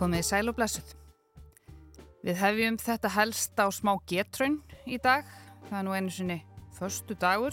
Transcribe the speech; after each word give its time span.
Komið 0.00 0.22
í 0.22 0.24
sæl 0.24 0.48
og 0.48 0.56
blessuð. 0.56 0.94
Við 2.24 2.38
hefjum 2.40 2.76
þetta 2.80 3.08
helst 3.12 3.58
á 3.60 3.68
smá 3.68 3.90
getraun 4.08 4.62
í 4.88 4.96
dag. 4.96 5.26
Það 5.66 5.76
er 5.76 5.84
nú 5.84 5.92
einu 5.92 6.12
sinni 6.14 6.38
förstu 6.78 7.16
dagur. 7.20 7.52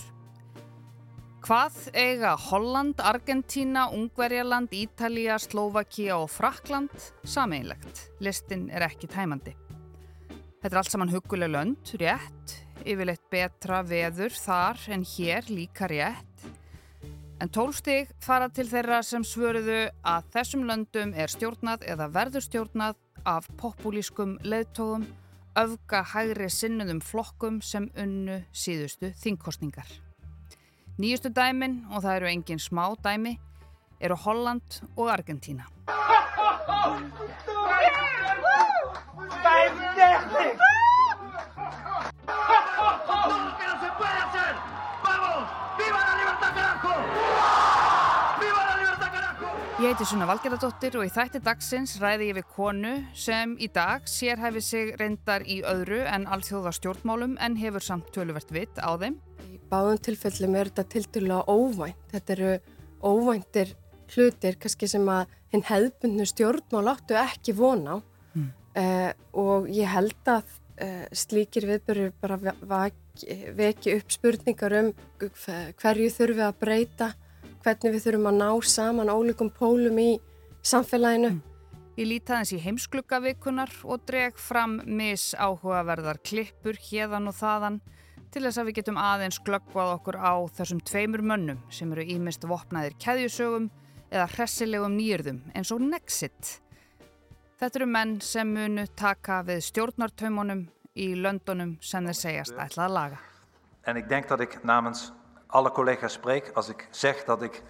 Hvað 1.44 1.75
eiga 1.91 2.37
Holland, 2.40 3.04
Argentína, 3.04 3.90
Ungverjaland, 3.91 4.72
Ítalija, 4.72 5.36
Slovakia 5.44 6.22
og 6.22 6.31
Frakland 6.31 6.96
sameinlegt? 7.28 8.05
Listin 8.23 8.69
er 8.72 8.87
ekki 8.87 9.12
tæmandi. 9.12 9.51
Þetta 10.64 10.72
er 10.72 10.79
allt 10.82 10.91
saman 10.95 11.12
huguleg 11.12 11.51
lönd, 11.51 11.94
rétt, 12.00 12.55
yfirleitt 12.87 13.27
betra 13.32 13.83
veður 13.83 14.32
þar 14.40 14.87
en 14.95 15.04
hér 15.04 15.51
líka 15.51 15.91
rétt. 15.91 16.27
En 17.38 17.52
tólstig 17.54 18.09
fara 18.26 18.48
til 18.50 18.66
þeirra 18.66 19.04
sem 19.05 19.22
svöruðu 19.22 19.91
að 20.09 20.30
þessum 20.34 20.64
löndum 20.66 21.12
er 21.14 21.30
stjórnað 21.30 21.84
eða 21.86 22.08
verður 22.16 22.46
stjórnað 22.48 22.98
af 23.30 23.46
populískum 23.62 24.40
leðtógum, 24.41 25.05
öfga 25.58 26.02
hægri 26.16 26.50
sinnuðum 26.50 27.02
flokkum 27.05 27.60
sem 27.62 27.91
unnu 27.94 28.40
síðustu 28.50 29.12
þingkostningar. 29.22 29.86
Nýjustu 30.98 31.30
dæmin, 31.30 31.84
og 31.94 32.02
það 32.02 32.16
eru 32.16 32.32
engin 32.32 32.63
smá 32.63 32.88
dæmi, 33.05 33.36
eru 34.02 34.18
Holland 34.26 34.82
og 34.96 35.13
Argentína. 35.13 35.70
Heiti 49.98 50.12
Sunna 50.12 50.28
Valgeradóttir 50.30 50.94
og 50.99 51.08
í 51.08 51.10
þætti 51.10 51.40
dagsins 51.41 51.96
ræði 51.98 52.27
ég 52.27 52.35
við 52.38 52.44
konu 52.54 52.91
sem 53.18 53.55
í 53.58 53.66
dag 53.74 54.04
sérhæfi 54.05 54.62
sig 54.62 54.91
reyndar 54.99 55.41
í 55.49 55.55
öðru 55.66 56.04
en 56.05 56.27
alþjóða 56.30 56.76
stjórnmálum 56.77 57.34
en 57.41 57.55
hefur 57.58 57.82
samt 57.82 58.12
töluvert 58.13 58.54
vitt 58.54 58.77
á 58.77 58.94
þeim. 58.94 59.16
Í 59.49 59.58
báðum 59.71 59.98
tilfellum 60.05 60.60
er 60.60 60.70
þetta 60.70 60.86
tildulega 60.94 61.40
óvænt. 61.49 62.05
Þetta 62.13 62.36
eru 62.36 62.54
óvæntir 63.10 63.74
hlutir 64.13 64.61
kannski 64.61 64.91
sem 64.94 65.09
að 65.09 65.33
hinn 65.55 65.66
hefðbundnu 65.66 66.30
stjórnmál 66.30 66.93
áttu 66.93 67.17
ekki 67.17 67.58
vona 67.58 67.97
á 67.97 67.99
mm. 68.38 68.47
uh, 68.77 69.11
og 69.33 69.69
ég 69.73 69.89
held 69.97 70.33
að 70.36 70.58
uh, 70.77 71.05
slíkir 71.09 71.66
viðböru 71.73 72.11
bara 72.21 72.38
veki 73.58 73.97
upp 73.97 74.14
spurningar 74.14 74.77
um 74.83 74.93
hverju 75.81 76.14
þurfi 76.19 76.52
að 76.52 76.59
breyta 76.61 77.16
hvernig 77.67 77.97
við 77.97 78.05
þurfum 78.05 78.29
að 78.29 78.37
ná 78.39 78.49
saman 78.63 79.09
ólíkum 79.11 79.49
pólum 79.51 79.97
í 79.99 80.11
samfélaginu. 80.63 81.33
Ég 81.97 82.07
líti 82.07 82.31
aðeins 82.31 82.53
í 82.55 82.59
heimsklukkavíkunar 82.63 83.73
og 83.83 84.05
dreg 84.07 84.37
fram 84.39 84.77
mis 84.85 85.33
áhugaverðar 85.35 86.21
klippur 86.23 86.77
hérðan 86.87 87.27
og 87.27 87.35
þaðan 87.35 87.79
til 88.31 88.45
þess 88.45 88.61
að 88.61 88.69
við 88.69 88.77
getum 88.79 89.01
aðeins 89.01 89.41
glöggvað 89.43 89.91
okkur 89.97 90.19
á 90.21 90.33
þessum 90.59 90.79
tveimur 90.87 91.25
mönnum 91.25 91.59
sem 91.73 91.91
eru 91.91 92.07
ímest 92.15 92.47
vopnaðir 92.47 92.95
keðjusögum 93.03 93.67
eða 94.13 94.29
hressilegum 94.37 94.95
nýjörðum 94.95 95.43
eins 95.57 95.73
og 95.75 95.83
Nexit. 95.83 96.57
Þetta 97.59 97.81
eru 97.81 97.91
menn 97.91 98.17
sem 98.23 98.47
munu 98.47 98.87
taka 98.95 99.41
við 99.43 99.65
stjórnartaumunum 99.67 100.67
í 100.95 101.11
löndunum 101.19 101.75
sem 101.81 102.05
þeir 102.07 102.21
segjast 102.21 102.55
ætlað 102.55 102.85
að 102.85 102.97
laga. 103.02 103.23
En 103.87 103.99
ég 103.99 104.07
denk 104.07 104.29
dat 104.29 104.45
ik 104.45 104.61
namens 104.63 105.09
alle 105.47 105.71
collega's 105.71 106.13
spreek 106.13 106.51
als 106.53 106.69
ik 106.69 106.87
zeg 106.91 107.23
dat, 107.23 107.41
ik, 107.41 107.63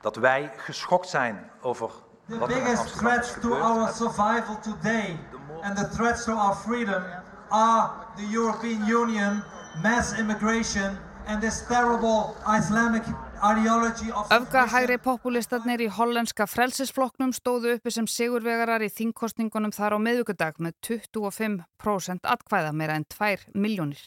dat 0.00 0.16
wij 0.16 0.52
geschokt 0.56 1.08
zijn 1.08 1.50
over 1.60 1.90
the 2.28 2.38
wat 2.38 2.50
er 2.50 2.56
in 2.56 2.76
Amsterdam 2.76 3.20
is 3.20 3.30
gebeurd. 3.30 3.40
The 3.40 3.40
biggest 3.40 3.40
threats 3.40 3.40
to 3.40 3.54
our 3.54 3.92
survival 3.92 4.58
today 4.60 5.18
and 5.62 5.76
the 5.76 5.88
threats 5.88 6.24
to 6.24 6.32
our 6.32 6.54
freedom 6.54 7.02
are 7.48 7.90
the 8.16 8.28
European 8.38 8.86
Union, 8.86 9.42
mass 9.82 10.18
immigration 10.18 10.98
and 11.26 11.40
this 11.40 11.66
terrible 11.66 12.34
Islamic 12.58 13.02
Öfga 13.40 14.66
hægri 14.68 14.98
populistarnir 15.00 15.80
í 15.80 15.86
hollenska 15.96 16.44
frelsisfloknum 16.44 17.30
stóðu 17.32 17.70
uppi 17.78 17.92
sem 17.94 18.04
sigurvegarar 18.04 18.84
í 18.84 18.90
þingkostningunum 18.92 19.72
þar 19.72 19.96
á 19.96 19.98
meðugudag 20.04 20.58
með 20.60 20.74
25% 20.84 22.28
atkvæða 22.34 22.74
meira 22.76 22.98
en 23.00 23.06
2 23.08 23.56
miljónir. 23.56 24.02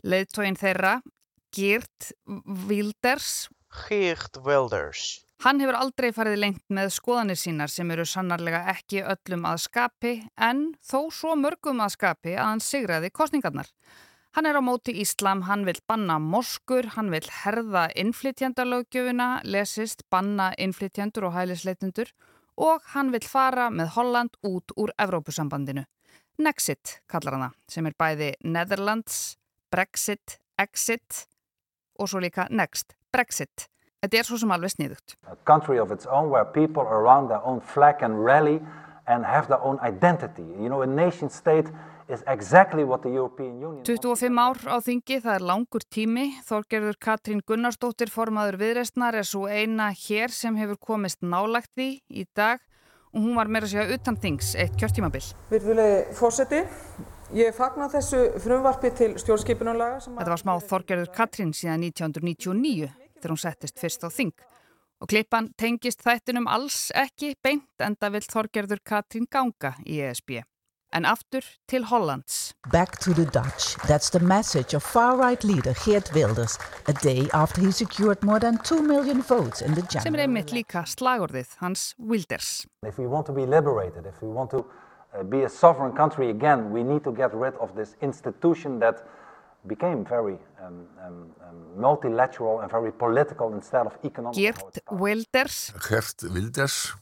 Leðtóin 0.00 0.56
þeirra, 0.56 1.02
Geert 1.54 2.12
Wilders 2.68 3.48
Geert 3.88 4.40
Wilders 4.44 5.26
Hann 5.44 5.60
hefur 5.60 5.76
aldrei 5.76 6.08
farið 6.16 6.38
lengt 6.40 6.62
með 6.72 6.94
skoðanir 6.94 7.36
sínar 7.36 7.68
sem 7.68 7.90
eru 7.92 8.06
sannarlega 8.08 8.62
ekki 8.72 9.02
öllum 9.04 9.44
að 9.44 9.58
skapi 9.66 10.12
en 10.40 10.70
þó 10.80 11.10
svo 11.12 11.34
mörgum 11.36 11.82
að 11.84 11.92
skapi 11.98 12.32
að 12.38 12.48
hann 12.48 12.62
sigraði 12.64 13.10
kostningarnar. 13.12 13.68
Hann 14.36 14.48
er 14.48 14.56
á 14.56 14.62
móti 14.64 14.94
Íslam, 15.00 15.44
hann 15.48 15.64
vil 15.68 15.76
banna 15.88 16.16
moskur, 16.20 16.88
hann 16.96 17.12
vil 17.12 17.24
herða 17.42 17.86
innflytjandalögjöfuna, 18.00 19.28
lesist, 19.44 20.06
banna 20.12 20.50
innflytjandur 20.60 21.28
og 21.28 21.36
hælisleitundur 21.36 22.12
og 22.56 22.84
hann 22.94 23.12
vil 23.12 23.24
fara 23.24 23.68
með 23.68 23.92
Holland 23.96 24.36
út 24.44 24.72
úr 24.76 24.92
Evrópusambandinu. 24.96 25.84
Nexit 26.40 26.98
kallar 27.08 27.36
hana 27.36 27.52
sem 27.68 27.86
er 27.88 27.96
bæði 27.96 28.34
Netherlands, 28.44 29.36
Brexit, 29.72 30.40
Exit 30.60 31.26
og 31.98 32.10
svo 32.10 32.20
líka 32.22 32.46
next, 32.50 32.94
Brexit. 33.12 33.68
Þetta 34.02 34.18
er 34.18 34.28
svo 34.28 34.38
sem 34.38 34.52
alveg 34.52 34.74
sniðugt. 34.74 35.16
A 35.26 35.36
country 35.48 35.78
of 35.80 35.90
its 35.90 36.06
own 36.06 36.30
where 36.30 36.44
people 36.44 36.84
are 36.84 37.00
around 37.00 37.28
their 37.28 37.42
own 37.42 37.60
flag 37.60 38.02
and 38.02 38.24
rally 38.24 38.60
and 39.06 39.24
have 39.24 39.48
their 39.48 39.62
own 39.62 39.78
identity. 39.82 40.42
You 40.42 40.68
know, 40.68 40.82
a 40.82 40.86
nation 40.86 41.30
state 41.30 41.70
is 42.08 42.22
exactly 42.26 42.84
what 42.84 43.02
the 43.02 43.10
European 43.10 43.60
Union... 43.60 43.82
25 43.84 44.30
ár 44.38 44.58
á 44.70 44.76
þingi, 44.84 45.18
það 45.24 45.34
er 45.34 45.46
langur 45.50 45.86
tími. 45.90 46.26
Þorgerður 46.46 46.98
Katrín 47.02 47.42
Gunnarsdóttir, 47.46 48.12
formaður 48.12 48.60
viðreistnar, 48.62 49.18
er 49.18 49.26
svo 49.26 49.46
eina 49.50 49.90
hér 49.90 50.34
sem 50.34 50.54
hefur 50.60 50.78
komist 50.78 51.22
nálagt 51.22 51.72
því 51.74 51.90
í 52.10 52.26
dag 52.36 52.62
og 53.16 53.24
hún 53.24 53.36
var 53.38 53.48
meira 53.48 53.66
að 53.66 53.72
segja 53.74 53.96
utan 53.96 54.18
þings 54.20 54.54
eitt 54.60 54.74
kjörtímabill. 54.78 55.24
Virðulegi 55.50 56.16
fósetti, 56.18 56.62
Ég 57.34 57.50
fagnar 57.56 57.90
þessu 57.90 58.20
frumvarpi 58.38 58.92
til 58.94 59.16
stjórnskipunarlaga. 59.18 59.98
Þetta 60.04 60.30
var 60.30 60.38
smá 60.38 60.52
Þorgerður 60.62 61.08
Katrín 61.10 61.50
síðan 61.56 61.82
1999 61.88 62.86
þegar 63.18 63.32
hún 63.32 63.40
settist 63.42 63.80
fyrst 63.82 64.06
á 64.06 64.08
þing. 64.14 64.30
Og 65.02 65.10
klippan 65.10 65.48
tengist 65.58 66.04
þættinum 66.06 66.46
alls 66.46 66.92
ekki 66.94 67.34
beint 67.42 67.82
enda 67.82 68.12
vill 68.14 68.22
Þorgerður 68.22 68.84
Katrín 68.86 69.26
ganga 69.26 69.74
í 69.82 69.98
ESB. 70.06 70.38
En 70.94 71.04
aftur 71.04 71.42
til 71.66 71.88
Hollands. 71.90 72.54
Back 72.70 73.00
to 73.02 73.12
the 73.12 73.26
Dutch. 73.26 73.74
That's 73.90 74.08
the 74.14 74.22
message 74.22 74.72
of 74.76 74.86
far-right 74.86 75.42
leader 75.42 75.74
Geert 75.82 76.14
Wilders 76.14 76.60
a 76.86 76.94
day 76.94 77.26
after 77.34 77.60
he 77.60 77.72
secured 77.72 78.22
more 78.22 78.38
than 78.38 78.58
2 78.62 78.82
million 78.86 79.20
votes 79.20 79.60
in 79.66 79.74
the 79.74 79.82
general 79.82 79.82
election. 79.82 80.06
Sem 80.06 80.14
er 80.14 80.28
einmitt 80.28 80.54
líka 80.54 80.86
slagorðið 80.86 81.58
hans 81.58 81.90
Wilders. 81.98 82.68
If 82.86 83.02
we 83.02 83.10
want 83.10 83.26
to 83.26 83.34
be 83.34 83.50
liberated, 83.50 84.06
if 84.06 84.22
we 84.22 84.30
want 84.30 84.54
to 84.54 84.62
uh, 85.18 85.22
be 85.22 85.44
a 85.44 85.48
sovereign 85.48 85.92
country 85.92 86.30
again, 86.30 86.70
we 86.70 86.82
need 86.82 87.02
to 87.04 87.12
get 87.12 87.32
rid 87.34 87.54
of 87.54 87.74
this 87.74 87.96
institution 88.00 88.78
that 88.80 89.02
became 89.66 90.04
very 90.04 90.38
um, 90.60 90.86
um, 91.06 91.32
um, 91.48 91.80
multilateral 91.80 92.60
and 92.60 92.70
very 92.70 92.92
political 92.92 93.52
instead 93.54 93.86
of 93.86 93.98
economic. 94.04 94.36
Geert 94.36 94.78
Wilders. 94.90 95.72
Geert 95.88 96.22
Wilders. 96.22 96.94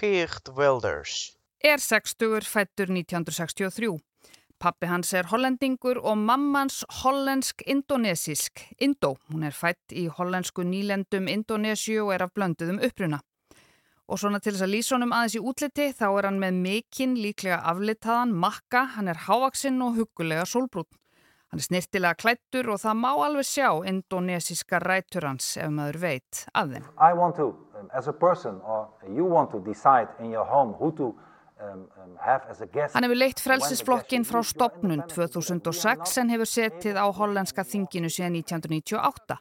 Geert 0.00 0.48
Wilders. 0.56 1.36
Er 1.64 1.78
60-ur 1.78 2.44
fættur 2.44 2.90
1963. 2.92 3.98
Pappi 4.60 4.86
hans 4.86 5.12
er 5.12 5.26
hollendingur 5.28 5.98
og 5.98 6.18
mammans 6.18 6.84
hollensk-indonesisk, 7.02 8.62
Indó. 8.80 9.14
Hún 9.32 9.44
er 9.44 9.52
fætt 9.56 9.92
í 9.92 10.06
hollensku 10.08 10.64
nýlendum 10.64 11.28
Indonésiu 11.28 12.06
og 12.06 12.14
er 12.14 12.26
af 12.28 12.32
blönduðum 12.36 12.80
uppruna. 12.84 13.20
Og 14.04 14.20
svona 14.20 14.40
til 14.42 14.52
þess 14.52 14.66
að 14.66 14.74
lýsa 14.74 14.96
honum 14.98 15.14
aðeins 15.16 15.38
í 15.38 15.40
útliti 15.40 15.86
þá 15.96 16.04
er 16.10 16.26
hann 16.28 16.40
með 16.42 16.58
mikinn 16.66 17.14
líklega 17.16 17.62
aflitaðan 17.70 18.34
makka, 18.36 18.84
hann 18.98 19.08
er 19.08 19.22
hávaksinn 19.24 19.80
og 19.84 19.96
hugulega 19.96 20.44
sólbrún. 20.48 20.88
Hann 21.48 21.62
er 21.62 21.68
snirtilega 21.68 22.18
klættur 22.18 22.68
og 22.74 22.80
það 22.82 22.96
má 23.00 23.12
alveg 23.14 23.46
sjá 23.46 23.68
indonesiska 23.86 24.80
rætur 24.82 25.28
hans 25.28 25.52
ef 25.56 25.70
maður 25.72 26.00
veit 26.02 26.40
af 26.52 26.72
þeim. 26.72 26.88
To, 27.38 27.46
um, 27.78 28.16
person, 28.18 28.60
home, 30.50 30.92
to, 30.98 31.12
um, 31.62 31.86
um, 32.02 32.16
hann 32.26 33.06
hefur 33.06 33.20
leitt 33.20 33.40
frelsisflokkin 33.40 34.26
frá 34.28 34.42
stopnun 34.44 35.06
2006 35.14 36.18
en 36.20 36.34
hefur 36.34 36.50
setið 36.50 37.00
á 37.00 37.06
hollenska 37.06 37.64
þinginu 37.64 38.12
síðan 38.12 38.36
1998. 38.42 39.38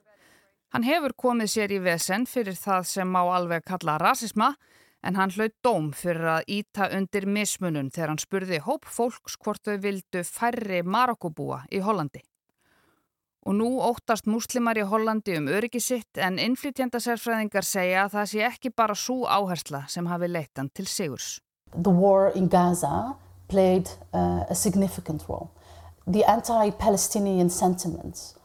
Hann 0.74 0.86
hefur 0.88 1.14
komið 1.14 1.52
sér 1.54 1.72
í 1.76 1.78
vesen 1.86 2.24
fyrir 2.26 2.58
það 2.58 2.88
sem 2.90 3.10
má 3.14 3.20
alveg 3.22 3.62
kalla 3.68 4.00
rasisma 4.02 4.56
en 5.06 5.20
hann 5.20 5.34
hlaut 5.36 5.54
dóm 5.62 5.92
fyrir 5.94 6.30
að 6.40 6.50
íta 6.56 6.88
undir 6.98 7.28
mismunun 7.30 7.92
þegar 7.94 8.14
hann 8.14 8.22
spurði 8.24 8.60
hóp 8.66 8.88
fólks 8.90 9.38
hvort 9.38 9.62
þau 9.68 9.78
vildu 9.84 10.24
færri 10.26 10.82
Marokkobúa 10.82 11.64
í 11.70 11.84
Hollandi. 11.86 12.24
Og 13.46 13.58
nú 13.60 13.70
óttast 13.84 14.26
múslimar 14.26 14.80
í 14.80 14.88
Hollandi 14.88 15.38
um 15.38 15.50
öryggi 15.52 15.82
sitt 15.84 16.18
en 16.18 16.40
innflytjandasærfræðingar 16.42 17.68
segja 17.68 18.06
að 18.08 18.14
það 18.18 18.30
sé 18.34 18.46
ekki 18.48 18.72
bara 18.74 18.96
svo 18.98 19.28
áhersla 19.28 19.86
sem 19.92 20.08
hafi 20.08 20.32
leittan 20.32 20.72
til 20.74 20.88
sigurs. 20.88 21.42
the 21.76 21.90
war 21.90 22.30
in 22.30 22.48
Gaza 22.48 23.16
played 23.48 23.90
uh, 24.14 24.46
a 24.50 24.56
significant 24.56 25.28
role. 25.28 25.52
The 26.08 26.24
anti-Palestinian 26.26 27.50
sentiments 27.50 28.36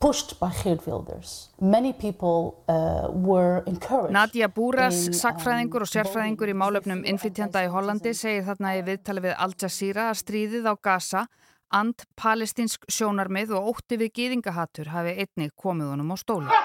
pushed 0.00 0.38
by 0.38 0.50
Geert 0.62 0.86
Wilders. 0.86 1.50
Many 1.60 1.92
people 1.92 2.62
uh, 2.68 3.08
were 3.10 3.62
encouraged. 3.66 4.12
Nadia 4.12 4.48
Búras, 4.48 5.08
um, 5.08 5.16
sakfræðingur 5.16 5.82
og 5.82 5.90
sérfræðingur 5.90 6.52
í 6.52 6.56
málefnum 6.56 7.02
innflytjanda 7.08 7.64
í 7.66 7.72
Hollandi 7.72 8.14
segir 8.14 8.46
þarna 8.46 8.76
í 8.78 8.84
viðtali 8.86 9.24
við 9.26 9.34
Al 9.36 9.52
Jazeera 9.58 10.08
að 10.12 10.20
stríðið 10.22 10.70
á 10.70 10.74
Gaza, 10.78 11.26
and 11.74 12.06
palestinsk 12.16 12.86
sjónarmið 12.88 13.52
og 13.58 13.74
ótti 13.74 13.98
við 14.00 14.14
gýðingahatur 14.16 14.88
hafi 14.94 15.16
einnig 15.20 15.52
komið 15.58 15.90
honum 15.92 16.14
á 16.14 16.16
stóli. 16.16 16.60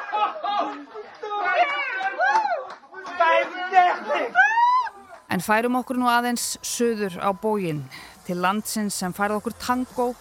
En 5.33 5.41
færum 5.41 5.79
okkur 5.81 5.97
nú 5.97 6.07
aðeins 6.07 6.53
söður 6.61 7.17
á 7.17 7.33
bógin 7.33 7.81
til 8.27 8.37
landsins 8.39 8.95
sem 9.01 9.11
færð 9.15 9.41
okkur 9.41 9.57
tango, 9.59 10.13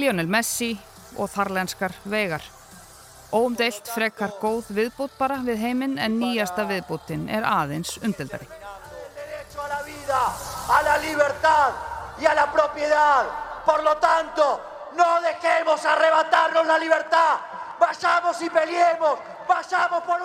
Lionel 0.00 0.26
Messi 0.26 0.72
og 1.16 1.30
þarlenskar 1.32 1.94
vegar. 2.04 2.42
Óumdeilt 3.34 3.88
frekar 3.90 4.36
góð 4.38 4.68
viðbútt 4.76 5.16
bara 5.18 5.40
við 5.42 5.58
heiminn 5.64 5.98
en 5.98 6.18
nýjasta 6.20 6.66
viðbúttin 6.68 7.26
er 7.28 7.46
aðeins 7.48 7.96
umdeldari. 8.02 8.46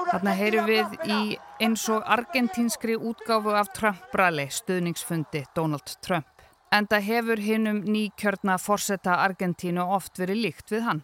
Þarna 0.09 0.33
heyrum 0.37 0.67
við 0.69 0.97
í 1.03 1.21
eins 1.65 1.87
og 1.91 2.03
argentínskri 2.05 2.95
útgáfu 2.95 3.55
af 3.57 3.73
Trump-brali 3.75 4.45
stuðningsfundi 4.53 5.45
Donald 5.55 5.97
Trump. 6.05 6.38
Enda 6.69 6.99
hefur 7.01 7.39
hinnum 7.41 7.79
nýkjörna 7.81 8.59
forsetta 8.61 9.15
Argentínu 9.23 9.81
oft 9.81 10.19
verið 10.21 10.43
líkt 10.43 10.69
við 10.69 10.83
hann. 10.85 10.99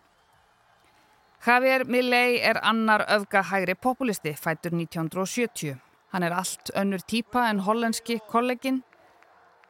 Javier 1.45 1.85
Milei 1.89 2.37
er 2.37 2.59
annar 2.61 3.01
öfga 3.09 3.41
hægri 3.49 3.73
populisti, 3.73 4.35
fætur 4.37 4.75
1970. 4.77 5.79
Hann 6.13 6.23
er 6.23 6.35
allt 6.37 6.69
önnur 6.77 7.01
típa 7.01 7.47
en 7.49 7.63
hollenski 7.65 8.19
kollegin. 8.29 8.83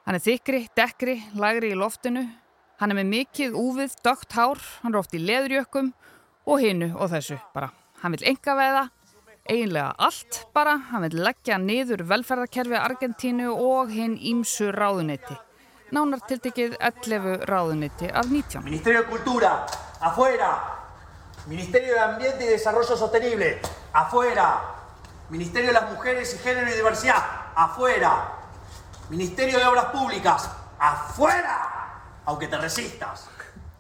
Hann 0.06 0.20
er 0.20 0.24
þykri, 0.24 0.66
dekkri, 0.76 1.16
lagri 1.40 1.72
í 1.72 1.80
loftinu. 1.80 2.26
Hann 2.80 2.92
er 2.92 3.00
með 3.00 3.10
mikið 3.14 3.56
úfið, 3.56 3.96
dögt 4.04 4.36
hár, 4.36 4.60
hann 4.84 4.94
er 4.94 5.00
oft 5.00 5.16
í 5.16 5.24
leðurjökkum 5.24 5.94
og 6.46 6.60
hinnu 6.60 6.92
og 7.00 7.10
þessu 7.16 7.40
bara. 7.56 7.72
Hann 8.04 8.14
vil 8.18 8.28
enga 8.36 8.60
veiða, 8.60 8.86
eiginlega 9.48 9.90
allt 9.96 10.44
bara. 10.54 10.76
Hann 10.92 11.08
vil 11.08 11.24
leggja 11.24 11.58
niður 11.58 12.04
velferðarkerfi 12.12 12.80
Argentínu 12.84 13.56
og 13.56 13.96
hinn 13.96 14.20
ímsu 14.20 14.74
ráðuneyti. 14.76 15.40
Nánar 15.94 16.20
tiltekið 16.26 16.78
11 16.82 17.46
ráðuneyti 17.46 18.08
af 18.10 18.26
19. 18.26 18.64
Ministerio 18.66 19.04
de 19.04 19.10
Cultura, 19.10 19.66
afuera. 20.02 20.50
Ministerio 21.48 21.94
de 21.94 22.00
Ambiente 22.00 22.44
y 22.46 22.48
Desarrollo 22.48 22.98
Sostenible, 22.98 23.62
afuera. 23.94 24.62
Ministerio 25.30 25.68
de 25.68 25.74
las 25.74 25.92
Mujeres 25.92 26.34
y 26.34 26.38
Género 26.40 26.70
y 26.72 26.74
Diversidad, 26.74 27.24
afuera. 27.56 28.32
Ministerio 29.10 29.60
de 29.60 29.66
Obras 29.66 29.86
Públicas, 29.86 30.50
afuera. 30.80 32.02
Aunque 32.26 32.48
te 32.48 32.58
resistas. 32.58 33.30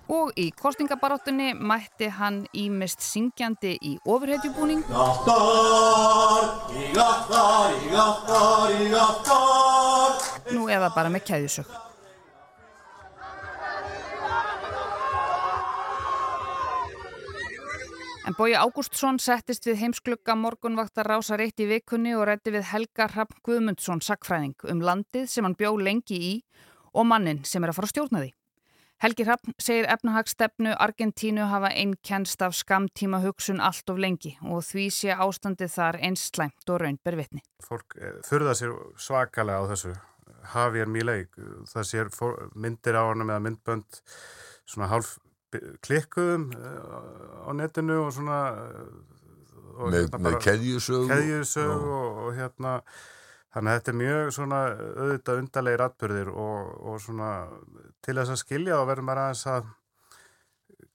Og 0.05 0.29
í 0.37 0.51
kostningabaráttunni 0.53 1.55
mætti 1.57 2.11
hann 2.13 2.43
ímest 2.53 3.01
syngjandi 3.01 3.71
í 3.81 3.95
ofurhetjubúning 4.05 4.83
Gastar, 4.85 6.69
y 6.77 6.93
gastar, 6.93 7.73
y 7.73 7.89
gastar, 7.89 8.71
y 8.81 8.89
gastar. 8.93 10.11
nú 10.53 10.69
eða 10.69 10.91
bara 10.93 11.09
með 11.09 11.25
keðjusög. 11.25 11.73
En 18.25 18.33
Bói 18.33 18.55
Ágústsson 18.57 19.19
settist 19.21 19.67
við 19.67 19.83
heimsklugga 19.83 20.33
morgunvaktar 20.33 21.05
rásar 21.05 21.43
eitt 21.43 21.61
í 21.61 21.67
vikunni 21.69 22.15
og 22.17 22.23
rætti 22.25 22.49
við 22.55 22.63
Helga 22.71 23.05
Rapp 23.11 23.35
Guðmundsson 23.45 23.99
sakfræðing 24.01 24.65
um 24.71 24.79
landið 24.81 25.27
sem 25.29 25.45
hann 25.45 25.53
bjó 25.59 25.75
lengi 25.77 26.17
í 26.17 26.31
og 26.97 27.05
mannin 27.05 27.43
sem 27.45 27.61
er 27.61 27.69
að 27.69 27.77
fara 27.77 27.89
að 27.91 27.91
stjórna 27.93 28.21
því. 28.23 28.31
Helgi 29.05 29.27
Rapp 29.27 29.51
segir 29.61 29.85
efnahagsstefnu 29.93 30.73
Argentínu 30.73 31.45
hafa 31.51 31.69
einkennst 31.69 32.41
af 32.41 32.55
skamtíma 32.57 33.19
hugsun 33.21 33.61
allt 33.61 33.93
of 33.93 34.01
lengi 34.01 34.33
og 34.41 34.65
því 34.65 34.87
sé 34.97 35.13
ástandið 35.13 35.75
þar 35.75 35.99
eins 36.09 36.25
slæmt 36.31 36.73
og 36.73 36.81
raun 36.81 36.97
ber 37.05 37.19
vitni. 37.19 37.43
Fólk 37.61 37.93
þurða 38.25 38.55
sér 38.57 38.73
svakalega 38.97 39.61
á 39.61 39.69
þessu. 39.69 39.93
Javier 40.55 40.89
Milei, 40.89 41.27
það 41.69 41.87
sér 41.91 42.09
myndir 42.57 42.97
á 42.97 43.05
hann 43.05 43.21
með 43.21 43.45
myndbönd 43.51 44.01
svona 44.65 44.89
hálf 44.89 45.19
klikkuðum 45.85 46.47
á 46.55 47.49
netinu 47.57 47.99
og 48.05 48.13
svona 48.15 48.39
og 49.75 49.91
með, 49.91 50.05
hérna 50.05 50.21
með 50.23 50.37
keðjusög 50.45 51.09
keðjusög 51.11 51.71
og, 51.75 52.19
og, 52.25 52.29
hérna 52.37 52.75
þannig 53.55 53.71
að 53.71 53.79
þetta 53.79 53.91
er 53.91 53.97
mjög 54.01 54.29
svona 54.35 54.61
auðvitað 54.75 55.41
undarlegir 55.41 55.85
atbyrðir 55.85 56.31
og, 56.31 56.71
og 56.91 57.01
svona 57.03 57.31
til 58.05 58.17
þess 58.19 58.35
að 58.35 58.41
skilja 58.43 58.79
og 58.79 58.89
verður 58.89 59.09
maður 59.09 59.23
aðeins 59.25 59.45
að 59.51 59.69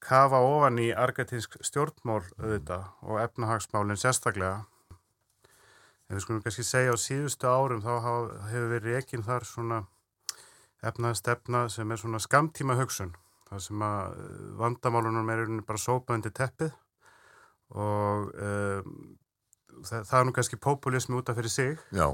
kafa 0.01 0.41
ofan 0.45 0.81
í 0.81 0.91
argentinsk 0.97 1.59
stjórnmál 1.65 2.23
auðvitað 2.41 2.85
og 3.05 3.21
efnahagsmálinn 3.21 4.01
sérstaklega. 4.01 4.63
Ef 6.09 6.17
við 6.17 6.23
skulum 6.25 6.45
kannski 6.45 6.65
segja 6.67 6.95
á 6.97 6.99
síðustu 6.99 7.49
árum 7.49 7.83
þá 7.85 7.93
hefur 8.51 8.71
við 8.73 8.87
reygin 8.89 9.27
þar 9.27 9.47
svona 9.47 9.83
efnahagstefna 10.81 11.67
sem 11.69 11.93
er 11.93 12.01
svona 12.01 12.21
skamtíma 12.23 12.79
hugsun 12.81 13.13
það 13.51 13.63
sem 13.65 13.83
að 13.83 14.21
vandamálunum 14.61 15.33
er 15.35 15.45
bara 15.67 15.83
sópað 15.83 16.19
undir 16.19 16.35
teppið 16.37 16.71
og 17.71 18.31
um, 18.35 18.93
það, 19.83 20.05
það 20.07 20.19
er 20.21 20.29
nú 20.29 20.35
kannski 20.37 20.59
populismi 20.63 21.19
út 21.19 21.31
af 21.31 21.39
fyrir 21.39 21.55
sig. 21.55 21.83
Já. 21.95 22.07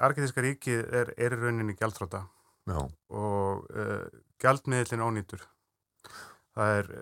Argetíska 0.00 0.44
ríki 0.44 0.76
er, 0.80 1.12
er 1.20 1.36
rauninni 1.36 1.76
gjaldfráta 1.76 2.24
og 2.70 3.66
uh, 3.72 4.06
gjaldmiðlinn 4.40 5.04
ónýtur. 5.04 5.42
Það 6.54 6.76
er 6.78 6.92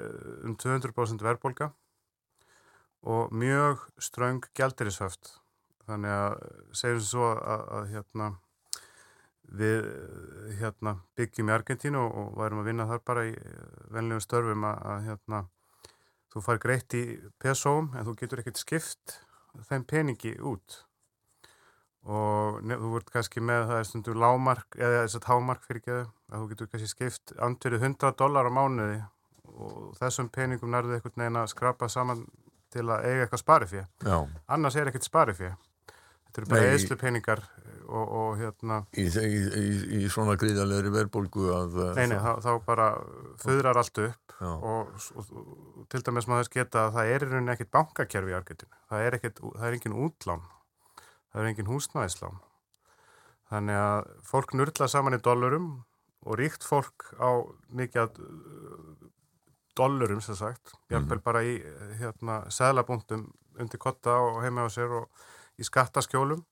um 0.46 0.56
200% 0.60 1.24
verðbólka 1.24 1.72
og 3.08 3.32
mjög 3.34 3.84
ströng 4.02 4.42
gjaldirisöft 4.58 5.38
þannig 5.88 6.12
að 6.12 6.34
segjum 6.76 7.04
svo 7.06 7.30
að, 7.32 7.62
að 7.78 7.90
hérna 7.94 8.28
við 9.58 9.86
hérna, 10.60 10.96
byggjum 11.18 11.50
í 11.50 11.54
Argentínu 11.54 12.00
og, 12.00 12.18
og 12.20 12.34
værum 12.40 12.62
að 12.62 12.70
vinna 12.70 12.88
þar 12.88 13.04
bara 13.06 13.24
í 13.28 13.32
venlegum 13.94 14.24
störfum 14.24 14.66
að, 14.68 14.82
að 14.92 15.06
hérna, 15.08 15.40
þú 16.32 16.44
far 16.44 16.60
greitt 16.62 16.96
í 16.98 17.04
pesóum 17.42 17.92
en 17.94 18.06
þú 18.08 18.16
getur 18.22 18.42
ekkert 18.42 18.60
skipt 18.60 19.18
þeim 19.68 19.86
peningi 19.88 20.34
út. 20.44 20.82
Og 22.08 22.60
nef, 22.64 22.80
þú 22.80 22.90
vart 22.94 23.12
kannski 23.12 23.42
með 23.44 23.66
það 23.68 23.80
er 23.82 23.88
stundur 23.88 24.20
lámark 24.22 24.76
eða 24.78 25.04
þess 25.04 25.18
að 25.18 25.30
hámark 25.32 25.64
fyrir 25.66 25.82
ekki 25.82 25.96
að 25.98 26.36
þú 26.36 26.50
getur 26.52 26.72
kannski 26.72 26.90
skipt 26.92 27.34
andverið 27.44 27.88
100 27.90 28.18
dólar 28.20 28.48
á 28.48 28.52
mánuði 28.54 29.00
og 29.58 29.96
þessum 29.98 30.28
peningum 30.32 30.72
nærðu 30.72 30.96
eitthvað 30.96 31.18
neina 31.22 31.42
að 31.42 31.52
skrapa 31.52 31.88
saman 31.92 32.22
til 32.72 32.84
að 32.86 33.06
eiga 33.08 33.24
eitthvað 33.24 33.42
sparið 33.42 33.72
fyrir 33.72 33.86
annars 34.54 34.76
er 34.76 34.90
ekkert 34.90 35.08
sparið 35.08 35.40
fyrir 35.40 35.56
þetta 36.38 36.46
eru 36.46 36.52
bara 36.54 36.72
eðslu 36.76 36.98
peningar 37.00 37.44
og, 37.88 38.06
og 38.20 38.30
hérna 38.40 38.80
í, 38.92 39.06
í, 39.08 39.42
í, 39.58 39.68
í 39.98 40.08
svona 40.12 40.36
gríðarleiri 40.40 40.92
verðbólgu 40.94 41.52
að 41.56 41.78
nei, 41.98 42.06
nei, 42.12 42.18
þá, 42.20 42.32
þá 42.44 42.52
bara 42.66 42.88
föðrar 43.42 43.80
allt 43.80 44.02
upp 44.06 44.34
og, 44.44 44.90
og, 45.18 45.32
og 45.34 45.86
til 45.90 46.04
dæmis 46.06 46.28
maður 46.28 46.46
þess 46.46 46.56
geta 46.58 46.84
að 46.86 46.98
það 46.98 47.14
er 47.14 47.24
í 47.24 47.30
rauninni 47.32 47.54
ekkit 47.56 47.72
bankakerfi 47.74 48.34
í 48.34 48.36
Argetinu 48.38 48.78
það 48.88 49.06
er, 49.06 49.16
ekkit, 49.18 49.42
það 49.42 49.66
er 49.68 49.76
engin 49.76 49.98
útlán. 50.04 50.46
Það 51.28 51.42
er 51.42 51.50
engin 51.50 51.68
húsnæðislán. 51.68 52.40
Þannig 53.48 53.80
að 53.80 54.10
fólk 54.28 54.54
nurla 54.56 54.88
saman 54.90 55.16
í 55.16 55.22
dollurum 55.24 55.68
og 56.28 56.38
ríkt 56.40 56.66
fólk 56.66 57.08
á 57.16 57.30
mikið 57.72 58.02
að 58.04 58.20
dollurum 59.78 60.20
sem 60.24 60.36
sagt, 60.36 60.74
jafnvel 60.90 61.18
mm 61.18 61.20
-hmm. 61.20 61.24
bara 61.24 61.42
í 61.44 61.54
hérna 62.00 62.38
seðlabúndum 62.50 63.28
undir 63.58 63.78
kotta 63.78 64.18
og 64.18 64.42
heima 64.42 64.66
á 64.66 64.68
sér 64.68 64.90
og 64.90 65.08
í 65.58 65.66
skattaskjólum. 65.66 66.44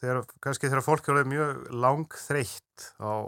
Þegar, 0.00 0.22
kannski 0.40 0.68
þegar 0.70 0.84
fólk 0.86 1.08
er 1.12 1.28
mjög 1.28 1.66
lang 1.76 2.14
þreytt 2.16 2.86
á 3.04 3.20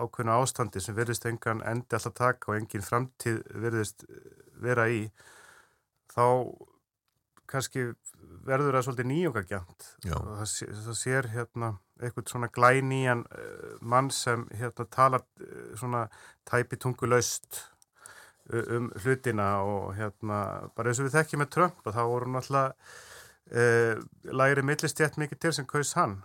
ákveðna 0.00 0.38
ástandi 0.40 0.80
sem 0.80 0.96
verðist 0.96 1.26
engan 1.28 1.60
endi 1.66 1.96
alltaf 1.96 2.14
taka 2.16 2.52
og 2.52 2.56
engin 2.56 2.84
framtíð 2.84 3.42
verðist 3.60 4.06
vera 4.64 4.86
í 4.88 5.02
þá 6.14 6.24
kannski 7.50 7.90
verður 8.46 8.76
það 8.78 8.86
svolítið 8.86 9.08
nýjungagjant 9.10 9.86
það, 10.06 10.54
það 10.86 10.96
sér 11.00 11.28
hérna 11.34 11.72
eitthvað 12.00 12.32
svona 12.32 12.50
glænýjan 12.54 13.26
mann 13.82 14.10
sem 14.14 14.46
hérna 14.56 14.86
talar 14.94 15.26
svona 15.78 16.06
tæpi 16.48 16.78
tungu 16.80 17.10
laust 17.10 17.64
um 18.50 18.90
hlutina 19.02 19.50
og 19.66 19.94
hérna 19.98 20.40
bara 20.74 20.90
eins 20.90 21.00
og 21.02 21.08
við 21.08 21.18
þekkjum 21.18 21.44
með 21.44 21.52
Trump 21.56 21.86
og 21.86 21.94
þá 21.94 22.02
voru 22.10 22.30
náttúrulega 22.34 22.74
Uh, 23.50 23.98
læri 24.22 24.62
millistjætt 24.62 25.16
mikið 25.18 25.40
til 25.42 25.54
sem 25.56 25.66
kaus 25.66 25.94
hann. 25.98 26.20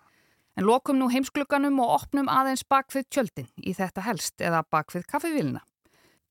En 0.55 0.67
lokum 0.67 1.00
nú 1.00 1.07
heimsklugganum 1.12 1.79
og 1.84 1.95
opnum 1.98 2.29
aðeins 2.31 2.63
bakvið 2.69 3.07
tjöldin 3.12 3.48
í 3.60 3.74
þetta 3.75 4.03
helst 4.05 4.43
eða 4.43 4.62
bakvið 4.72 5.07
kaffevílina. 5.10 5.63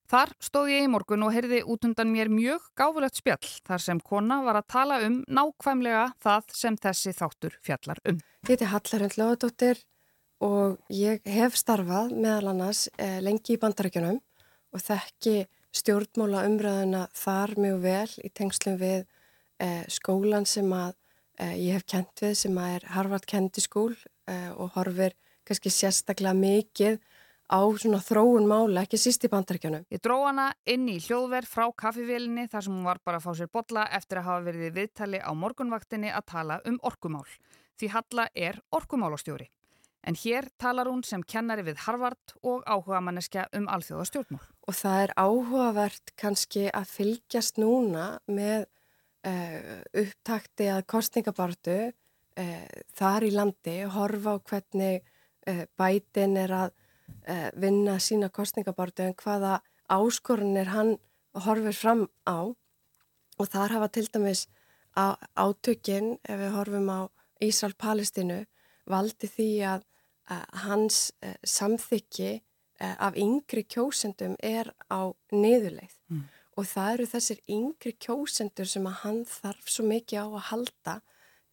Þar 0.08 0.34
stóð 0.44 0.70
ég 0.70 0.84
í 0.84 0.88
morgun 0.92 1.24
og 1.24 1.32
heyrði 1.32 1.62
út 1.64 1.84
undan 1.88 2.10
mér 2.12 2.28
mjög 2.32 2.66
gáfulegt 2.76 3.18
spjall 3.18 3.50
þar 3.64 3.82
sem 3.82 4.00
kona 4.04 4.42
var 4.44 4.58
að 4.60 4.68
tala 4.74 4.98
um 5.06 5.22
nákvæmlega 5.24 6.04
það 6.22 6.54
sem 6.56 6.76
þessi 6.76 7.14
þáttur 7.16 7.56
fjallar 7.64 8.00
um. 8.08 8.20
Ég 8.44 8.52
heiti 8.52 8.68
Hallarund 8.68 9.16
Lóðadóttir 9.18 9.80
og 10.44 10.76
ég 10.92 11.24
hef 11.24 11.56
starfað 11.56 12.12
meðal 12.12 12.52
annars 12.52 12.86
eh, 13.00 13.18
lengi 13.24 13.56
í 13.56 13.60
bandarækjunum 13.60 14.20
og 14.20 14.84
þekki 14.84 15.36
stjórnmóla 15.74 16.44
umræðuna 16.50 17.06
þar 17.16 17.56
mjög 17.64 17.80
vel 17.84 18.16
í 18.20 18.32
tengslum 18.36 18.76
við 18.80 19.00
eh, 19.00 19.08
skólan 19.88 20.46
sem 20.46 20.70
að 20.72 20.94
eh, 21.38 21.56
ég 21.66 21.78
hef 21.78 21.86
kent 21.86 22.24
við 22.24 22.34
sem 22.38 22.58
að 22.58 22.78
er 22.78 22.88
Harvard 22.94 23.60
School 23.60 23.94
eh, 24.26 24.50
og 24.56 24.72
horfir 24.74 25.14
kannski 25.44 25.70
sérstaklega 25.70 26.34
mikið 26.34 26.98
á 27.44 27.60
svona 27.76 28.00
þróun 28.00 28.46
mála, 28.48 28.84
ekki 28.84 28.98
síst 28.98 29.26
í 29.26 29.30
bandaríkjunum. 29.32 29.84
Ég 29.92 30.00
dró 30.00 30.22
hana 30.24 30.52
inn 30.64 30.88
í 30.88 30.96
hljóðverð 31.04 31.50
frá 31.50 31.66
kaffivélinni 31.76 32.46
þar 32.48 32.64
sem 32.64 32.72
hún 32.72 32.86
var 32.88 33.00
bara 33.04 33.20
að 33.20 33.26
fá 33.26 33.34
sér 33.36 33.50
botla 33.52 33.84
eftir 33.92 34.20
að 34.20 34.30
hafa 34.30 34.46
verið 34.46 34.78
viðtali 34.78 35.20
á 35.20 35.30
morgunvaktinni 35.36 36.12
að 36.12 36.24
tala 36.32 36.60
um 36.64 36.78
orkumál. 36.82 37.26
Því 37.76 37.90
Halla 37.92 38.28
er 38.34 38.60
orkumálastjóri. 38.72 39.50
En 40.04 40.16
hér 40.20 40.50
talar 40.60 40.88
hún 40.88 41.04
sem 41.04 41.22
kennari 41.24 41.64
við 41.64 41.80
Harvard 41.86 42.34
og 42.44 42.64
áhuga 42.68 43.00
manneskja 43.00 43.46
um 43.56 43.68
alþjóðastjórnmál. 43.72 44.42
Og 44.68 44.76
það 44.76 45.04
er 45.04 45.14
áhugavert 45.16 46.12
kannski 46.20 46.66
að 46.72 46.90
fylgjast 46.92 47.60
núna 47.60 48.18
með 48.28 48.66
uh, 49.26 49.82
upptakti 50.00 50.68
að 50.72 50.84
kostningabartu 50.90 51.76
uh, 51.90 52.64
þar 52.96 53.26
í 53.26 53.30
landi, 53.34 53.76
horfa 53.90 54.36
á 54.36 54.44
hvernig 54.50 55.04
uh, 55.48 55.64
bætin 55.78 56.40
er 56.40 56.58
að 56.62 56.80
vinna 57.60 57.98
sína 58.00 58.30
kostningabartu 58.32 59.02
en 59.04 59.14
hvaða 59.20 59.58
áskorunir 59.92 60.70
hann 60.72 60.94
horfir 61.44 61.76
fram 61.76 62.06
á 62.24 62.48
og 62.48 63.50
þar 63.52 63.74
hafa 63.76 63.88
til 63.92 64.06
dæmis 64.08 64.46
átökinn 64.96 66.14
ef 66.24 66.40
við 66.40 66.54
horfum 66.56 66.88
á 66.88 67.00
Ísrael-Palestínu 67.44 68.38
valdi 68.88 69.28
því 69.28 69.48
að, 69.68 69.84
hans 70.64 71.12
samþykki 71.44 72.30
af 72.80 73.20
yngri 73.20 73.66
kjósendum 73.68 74.38
er 74.40 74.72
á 74.88 75.12
niðurleið. 75.28 75.96
Og 76.54 76.68
það 76.68 76.92
eru 76.94 77.06
þessir 77.10 77.40
yngri 77.50 77.92
kjósendur 78.02 78.68
sem 78.70 78.86
að 78.86 79.00
hann 79.02 79.20
þarf 79.28 79.70
svo 79.70 79.86
mikið 79.88 80.22
á 80.22 80.26
að 80.26 80.46
halda 80.50 80.94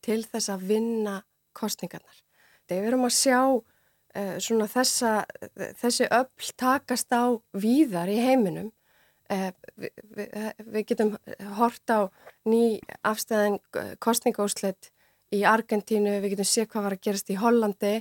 til 0.05 0.21
þess 0.25 0.51
að 0.53 0.67
vinna 0.71 1.15
kostningarnar. 1.57 2.21
Þegar 2.69 2.83
við 2.83 2.91
erum 2.91 3.07
að 3.07 3.17
sjá 3.17 3.39
uh, 3.47 4.35
svona 4.43 4.67
þessa, 4.71 5.13
þessi 5.81 6.07
öll 6.11 6.53
takast 6.59 7.11
á 7.11 7.35
víðar 7.53 8.11
í 8.11 8.19
heiminum. 8.21 8.71
Uh, 9.31 9.51
vi, 9.79 9.89
vi, 10.15 10.27
við 10.75 10.87
getum 10.91 11.13
hort 11.57 11.93
á 11.93 12.11
ný 12.47 12.79
afstæðan 13.07 13.59
kostningósleitt 14.03 14.91
í 15.31 15.45
Argentínu, 15.47 16.19
við 16.19 16.35
getum 16.35 16.49
séð 16.49 16.71
hvað 16.71 16.87
var 16.87 16.97
að 16.97 17.05
gerast 17.07 17.31
í 17.31 17.39
Hollandi 17.39 17.93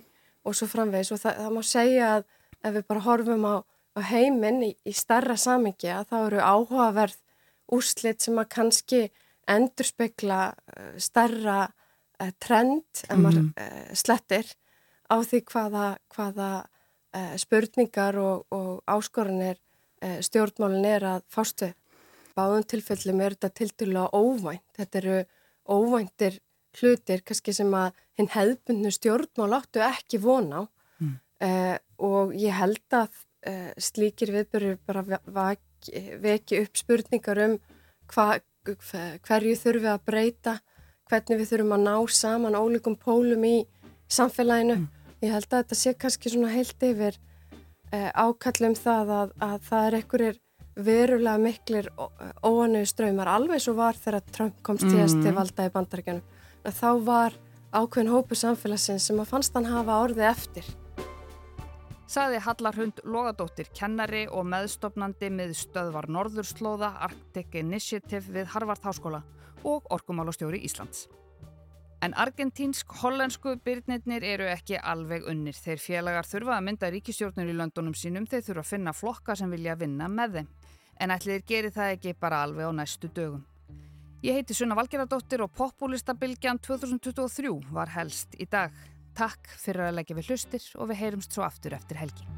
og 0.46 0.56
svo 0.56 0.66
framvegis 0.70 1.12
og 1.14 1.20
það, 1.22 1.42
það 1.44 1.54
má 1.54 1.62
segja 1.66 2.08
að 2.16 2.24
ef 2.60 2.74
við 2.74 2.86
bara 2.90 3.04
horfum 3.04 3.46
á, 3.46 3.54
á 3.96 4.00
heiminn 4.10 4.62
í, 4.62 4.70
í 4.86 4.92
starra 4.94 5.36
samengi 5.40 5.90
að 5.92 6.08
þá 6.12 6.16
eru 6.20 6.40
áhugaverð 6.40 7.18
úrslit 7.74 8.22
sem 8.22 8.38
að 8.38 8.50
kannski 8.54 9.02
endur 9.50 9.86
spekla 9.88 10.40
uh, 10.50 10.92
starra 10.98 11.62
uh, 11.66 12.30
trend 12.38 13.04
en 13.08 13.22
maður 13.22 13.42
mm 13.42 13.52
-hmm. 13.56 13.94
slettir 13.94 14.46
á 15.10 15.16
því 15.22 15.42
hvaða, 15.50 15.86
hvaða 16.14 16.50
uh, 17.16 17.34
spurningar 17.36 18.18
og, 18.18 18.46
og 18.54 18.82
áskorunir 18.86 19.58
uh, 20.04 20.18
stjórnmálin 20.22 20.86
er 20.86 21.06
að 21.16 21.24
fást 21.28 21.64
við. 21.64 21.74
Báðum 22.38 22.64
tilfellum 22.64 23.20
er 23.20 23.34
þetta 23.34 23.50
tildulega 23.58 24.10
óvænt. 24.14 24.64
Þetta 24.78 24.98
eru 25.00 25.16
óvæntir 25.66 26.38
hlutir 26.78 27.24
kannski 27.26 27.54
sem 27.54 27.72
að 27.74 27.96
hinn 28.18 28.30
hefðbundnu 28.30 28.92
stjórnmál 28.94 29.56
áttu 29.58 29.82
ekki 29.82 30.20
vona 30.22 30.62
á 30.62 30.64
mm. 31.02 31.16
uh, 31.46 31.76
og 31.98 32.34
ég 32.38 32.54
held 32.54 32.96
að 32.96 33.10
slíkir 33.80 34.32
viðbyrju 34.34 34.78
bara 34.86 35.04
veki, 35.24 36.02
veki 36.20 36.62
upp 36.64 36.76
spurningar 36.76 37.40
um 37.46 37.58
hva, 38.12 38.26
hverju 39.24 39.54
þurfum 39.56 39.84
við 39.86 39.92
að 39.94 40.06
breyta, 40.06 40.56
hvernig 41.08 41.40
við 41.40 41.52
þurfum 41.54 41.76
að 41.78 41.84
ná 41.86 41.94
saman 42.12 42.58
ólíkum 42.58 42.98
pólum 43.00 43.46
í 43.48 43.56
samfélaginu. 44.12 44.82
Mm 44.82 45.00
Ég 45.20 45.34
held 45.34 45.50
að 45.50 45.58
þetta 45.58 45.76
sé 45.76 45.92
kannski 46.00 46.30
svona 46.32 46.52
heilt 46.54 46.84
yfir 46.84 47.16
eh, 47.92 48.08
ákallum 48.16 48.76
það 48.78 49.10
að, 49.16 49.34
að 49.44 49.66
það 49.66 49.86
er 49.86 49.96
einhverjir 49.98 50.38
verulega 50.80 51.42
miklir 51.42 51.88
óanögu 52.40 52.88
ströymar 52.88 53.28
alveg 53.28 53.60
svo 53.60 53.74
var 53.76 53.98
þegar 54.00 54.30
Trump 54.32 54.62
komst 54.64 54.86
mm. 54.86 54.94
tíðast 54.94 55.20
til 55.20 55.34
valda 55.36 55.66
í 55.68 55.72
bandaríkjunum. 55.74 56.38
Þá 56.64 56.90
var 57.04 57.36
ákveðin 57.68 58.14
hópu 58.14 58.38
samfélagsins 58.38 59.10
sem 59.10 59.20
að 59.20 59.34
fannst 59.34 59.58
hann 59.58 59.68
hafa 59.68 60.00
orðið 60.06 60.30
eftir. 60.30 60.72
Saði 62.10 62.40
Hallarhund 62.42 63.04
Logadóttir, 63.06 63.68
kennari 63.70 64.24
og 64.34 64.42
meðstofnandi 64.50 65.28
með 65.30 65.52
stöðvar 65.60 66.08
Norðurslóða 66.10 66.88
Arctic 67.06 67.54
Initiative 67.60 68.34
við 68.34 68.48
Harvard 68.50 68.82
Háskóla 68.82 69.20
og 69.62 69.86
Orkumálastjóri 69.94 70.58
Íslands. 70.66 71.04
En 72.02 72.16
argentínsk-hollensku 72.18 73.54
byrnirnir 73.62 74.26
eru 74.26 74.48
ekki 74.50 74.80
alveg 74.82 75.28
unnir. 75.30 75.54
Þeir 75.54 75.84
félagar 75.84 76.26
þurfa 76.26 76.56
að 76.56 76.66
mynda 76.66 76.90
ríkistjórnur 76.96 77.52
í 77.52 77.54
löndunum 77.60 77.94
sínum, 77.94 78.26
þeir 78.26 78.42
þurfa 78.48 78.66
að 78.66 78.72
finna 78.72 78.96
flokka 79.04 79.38
sem 79.38 79.54
vilja 79.54 79.78
vinna 79.78 80.10
með 80.10 80.40
þeim. 80.40 80.50
En 80.98 81.14
ætliðir 81.14 81.46
gerir 81.46 81.76
það 81.78 81.94
ekki 81.94 82.18
bara 82.18 82.42
alveg 82.42 82.66
á 82.66 82.72
næstu 82.74 83.12
dögum. 83.14 83.46
Ég 84.20 84.34
heiti 84.36 84.52
Sunna 84.52 84.74
Valgeradóttir 84.76 85.40
og 85.40 85.54
popúlistabilgjan 85.56 86.58
2023 86.60 87.54
var 87.70 87.94
helst 87.94 88.34
í 88.36 88.50
dag. 88.50 88.74
Takk 89.18 89.50
fyrir 89.60 89.88
að 89.88 89.98
leggja 89.98 90.16
við 90.18 90.30
hlustir 90.30 90.70
og 90.78 90.90
við 90.90 91.02
heyrumst 91.04 91.34
svo 91.34 91.46
aftur 91.46 91.76
eftir 91.76 92.00
helgi. 92.00 92.28